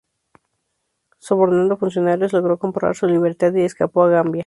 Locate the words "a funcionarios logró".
1.75-2.57